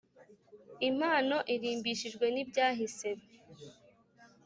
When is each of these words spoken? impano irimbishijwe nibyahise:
impano 0.89 1.37
irimbishijwe 1.53 2.25
nibyahise: 2.33 3.09